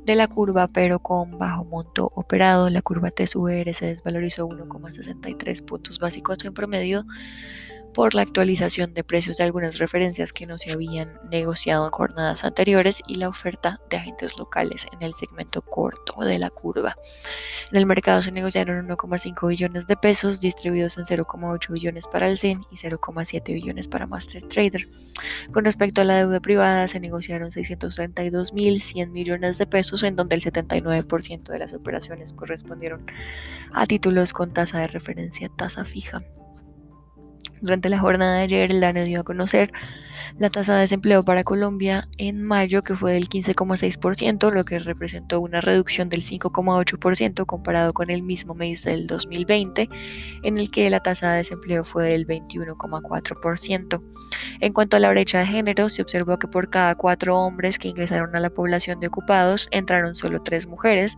de 0.05 0.15
la 0.15 0.29
curva, 0.29 0.69
pero 0.69 1.01
con 1.01 1.37
bajo 1.37 1.65
monto 1.65 2.13
operado. 2.15 2.71
La 2.71 2.83
curva 2.83 3.11
TSUR 3.11 3.75
se 3.75 3.87
desvalorizó 3.87 4.49
1,63 4.49 5.65
puntos 5.65 5.99
básicos 5.99 6.45
en 6.45 6.55
promedio 6.55 7.05
por 7.95 8.15
la 8.15 8.23
actualización 8.23 8.95
de 8.95 9.05
precios 9.05 9.37
de 9.37 9.45
algunas 9.45 9.79
referencias 9.79 10.33
que 10.33 10.47
no 10.47 10.59
se 10.59 10.73
habían 10.73 11.19
negociado 11.31 11.85
en 11.85 11.91
jornadas 11.91 12.45
anteriores 12.45 13.01
y 13.07 13.17
la 13.17 13.29
oferta 13.29 13.81
de 13.91 13.97
agentes 13.97 14.37
locales 14.39 14.87
en 14.93 15.03
el 15.03 15.15
segmento 15.15 15.63
corto 15.63 16.15
de 16.23 16.39
la 16.39 16.51
curva. 16.51 16.97
En 17.71 17.79
el 17.79 17.87
mercado 17.87 18.23
se 18.23 18.33
negociaron 18.33 18.89
1,5 18.89 19.49
billones 19.49 19.87
de 19.87 19.97
pesos 19.97 20.41
distribuidos 20.41 20.97
en 20.99 21.05
0,8 21.05 21.73
billones 21.73 22.07
para 22.07 22.29
el 22.29 22.39
CEN 22.39 22.65
y 22.71 22.77
0,7 22.77 23.45
billones 23.45 23.89
para 23.89 24.07
Master 24.07 24.47
Trader. 24.49 24.89
Con 25.53 25.65
respecto 25.65 26.01
a 26.01 26.05
la 26.05 26.19
deuda 26.19 26.41
privada 26.41 26.89
se 26.89 27.01
negociaron 27.01 27.51
632.100 27.51 29.09
millones 29.09 29.59
de 29.59 29.67
pesos 29.67 30.03
en 30.03 30.17
donde 30.17 30.37
el 30.37 30.43
79% 30.43 31.43
de 31.45 31.59
las 31.59 31.75
operaciones 31.75 32.33
correspondieron 32.33 33.05
a 33.73 33.87
títulos 33.87 34.33
con 34.33 34.53
tasa 34.53 34.79
de 34.79 34.87
referencia 34.89 35.51
tasa 35.57 35.85
fija. 35.85 36.23
Durante 37.61 37.89
la 37.89 37.99
jornada 37.99 38.37
de 38.37 38.43
ayer, 38.43 38.71
el 38.71 38.81
DANE 38.81 39.05
dio 39.05 39.21
a 39.21 39.25
conocer 39.25 39.73
la 40.39 40.51
tasa 40.51 40.75
de 40.75 40.83
desempleo 40.83 41.25
para 41.25 41.43
Colombia 41.43 42.09
en 42.19 42.43
mayo, 42.43 42.83
que 42.83 42.95
fue 42.95 43.15
del 43.15 43.29
15,6%, 43.29 44.53
lo 44.53 44.65
que 44.65 44.79
representó 44.79 45.41
una 45.41 45.61
reducción 45.61 46.09
del 46.09 46.23
5,8% 46.23 47.47
comparado 47.47 47.93
con 47.93 48.11
el 48.11 48.23
mismo 48.23 48.55
mes 48.55 48.85
del 48.85 49.07
2020, 49.07 49.89
en 50.45 50.59
el 50.59 50.71
que 50.71 50.91
la 50.91 51.01
tasa 51.01 51.33
de 51.33 51.39
desempleo 51.39 51.85
fue 51.85 52.11
del 52.11 52.27
21,4%. 52.27 54.03
En 54.61 54.73
cuanto 54.73 54.97
a 54.97 55.01
la 55.01 55.11
brecha 55.11 55.41
de 55.41 55.47
género, 55.47 55.89
se 55.89 56.03
observó 56.03 56.39
que 56.39 56.49
por 56.49 56.71
cada 56.71 56.95
cuatro 56.95 57.39
hombres 57.39 57.79
que 57.79 57.89
ingresaron 57.89 58.37
a 58.37 58.41
la 58.41 58.51
población 58.51 59.01
de 59.01 59.09
ocupados, 59.09 59.69
entraron 59.71 60.15
solo 60.15 60.43
tres 60.43 60.67
mujeres, 60.67 61.17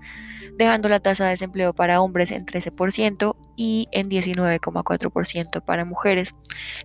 dejando 0.57 0.89
la 0.89 1.01
tasa 1.01 1.25
de 1.25 1.31
desempleo 1.31 1.75
para 1.75 2.01
hombres 2.01 2.31
en 2.31 2.47
13% 2.47 3.37
y 3.61 3.89
en 3.93 4.09
19,4% 4.09 5.63
para 5.63 5.85
mujeres. 5.85 6.35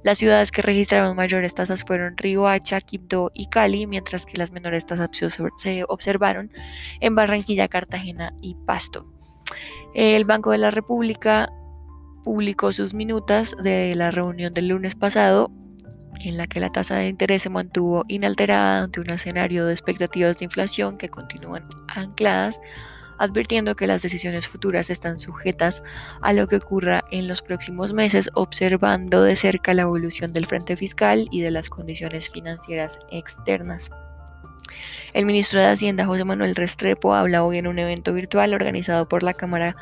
Las 0.04 0.18
ciudades 0.18 0.52
que 0.52 0.62
registraron 0.62 1.16
mayores 1.16 1.56
tasas 1.56 1.86
fueron 1.86 2.18
Riohacha, 2.18 2.82
Quibdó 2.82 3.32
y 3.34 3.48
Cali, 3.48 3.88
mientras 3.88 4.26
que 4.26 4.38
las 4.38 4.52
menores 4.52 4.86
tasas 4.86 5.10
se 5.56 5.86
observaron 5.86 6.52
en 7.00 7.16
Barranquilla, 7.16 7.70
Cartagena 7.70 8.34
y 8.42 8.58
Pasto. 8.66 9.08
El 9.94 10.26
Banco 10.26 10.52
de 10.52 10.58
la 10.58 10.70
República 10.70 11.50
publicó 12.26 12.74
sus 12.74 12.94
minutas 12.94 13.56
de 13.64 13.96
la 13.96 14.12
reunión 14.12 14.54
del 14.54 14.68
lunes 14.68 14.96
pasado 14.96 15.50
en 16.20 16.36
la 16.36 16.46
que 16.46 16.60
la 16.60 16.74
tasa 16.74 16.98
de 16.98 17.08
interés 17.08 17.44
se 17.44 17.50
mantuvo 17.50 18.04
inalterada 18.10 18.84
ante 18.84 19.00
un 19.00 19.12
escenario 19.12 19.66
de 19.66 19.72
expectativas 19.72 20.38
de 20.40 20.46
inflación 20.46 20.98
que 20.98 21.08
continúan 21.08 21.70
ancladas 21.88 22.60
advirtiendo 23.18 23.76
que 23.76 23.88
las 23.88 24.02
decisiones 24.02 24.48
futuras 24.48 24.90
están 24.90 25.20
sujetas 25.20 25.82
a 26.22 26.34
lo 26.34 26.48
que 26.48 26.58
ocurra 26.58 27.04
en 27.12 27.28
los 27.28 27.42
próximos 27.42 27.94
meses, 27.94 28.30
observando 28.34 29.22
de 29.22 29.36
cerca 29.36 29.74
la 29.74 29.84
evolución 29.84 30.34
del 30.34 30.48
frente 30.48 30.76
fiscal 30.76 31.28
y 31.32 31.42
de 31.42 31.52
las 31.52 31.70
condiciones 31.70 32.30
financieras 32.30 33.00
externas. 33.12 33.90
El 35.14 35.26
ministro 35.26 35.60
de 35.60 35.68
Hacienda, 35.68 36.06
José 36.06 36.26
Manuel 36.26 36.56
Restrepo, 36.56 37.14
habla 37.14 37.44
hoy 37.44 37.58
en 37.58 37.68
un 37.68 37.80
evento 37.80 38.14
virtual 38.14 38.54
organizado 38.54 39.08
por 39.08 39.24
la 39.24 39.34
Cámara 39.34 39.76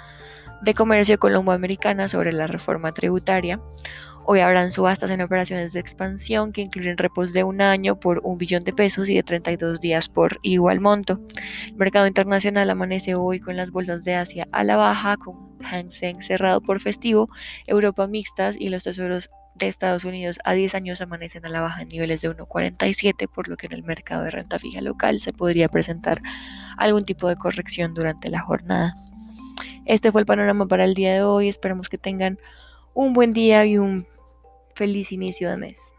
de 0.61 0.73
Comercio 0.73 1.17
Colomboamericana 1.17 2.07
sobre 2.07 2.31
la 2.31 2.47
reforma 2.47 2.91
tributaria. 2.91 3.59
Hoy 4.25 4.39
habrán 4.39 4.71
subastas 4.71 5.11
en 5.11 5.19
operaciones 5.21 5.73
de 5.73 5.81
expansión 5.81 6.53
que 6.53 6.61
incluyen 6.61 6.97
repos 6.97 7.33
de 7.33 7.43
un 7.43 7.59
año 7.59 7.99
por 7.99 8.21
un 8.23 8.37
billón 8.37 8.63
de 8.63 8.71
pesos 8.71 9.09
y 9.09 9.15
de 9.15 9.23
32 9.23 9.81
días 9.81 10.07
por 10.07 10.39
igual 10.43 10.79
monto. 10.79 11.19
El 11.67 11.75
mercado 11.75 12.07
internacional 12.07 12.69
amanece 12.69 13.15
hoy 13.15 13.41
con 13.41 13.57
las 13.57 13.69
bolsas 13.71 14.05
de 14.05 14.15
Asia 14.15 14.47
a 14.53 14.63
la 14.63 14.77
baja, 14.77 15.17
con 15.17 15.57
Hang 15.59 15.91
Seng 15.91 16.21
cerrado 16.21 16.61
por 16.61 16.79
festivo, 16.79 17.29
Europa 17.67 18.07
mixtas 18.07 18.55
y 18.57 18.69
los 18.69 18.83
tesoros 18.83 19.29
de 19.55 19.67
Estados 19.67 20.05
Unidos 20.05 20.39
a 20.45 20.53
10 20.53 20.73
años 20.75 21.01
amanecen 21.01 21.45
a 21.45 21.49
la 21.49 21.59
baja 21.59 21.81
en 21.81 21.89
niveles 21.89 22.21
de 22.21 22.29
1,47, 22.29 23.27
por 23.27 23.49
lo 23.49 23.57
que 23.57 23.67
en 23.67 23.73
el 23.73 23.83
mercado 23.83 24.23
de 24.23 24.31
renta 24.31 24.57
fija 24.57 24.79
local 24.79 25.19
se 25.19 25.33
podría 25.33 25.67
presentar 25.67 26.21
algún 26.77 27.03
tipo 27.03 27.27
de 27.27 27.35
corrección 27.35 27.93
durante 27.93 28.29
la 28.29 28.39
jornada. 28.39 28.95
Este 29.85 30.13
fue 30.13 30.21
el 30.21 30.25
panorama 30.25 30.65
para 30.65 30.85
el 30.85 30.93
día 30.93 31.13
de 31.13 31.23
hoy. 31.23 31.49
Esperamos 31.49 31.89
que 31.89 31.97
tengan 31.97 32.39
un 32.93 33.13
buen 33.13 33.33
día 33.33 33.65
y 33.65 33.77
un 33.77 34.07
feliz 34.75 35.11
inicio 35.11 35.49
de 35.49 35.57
mes. 35.57 35.92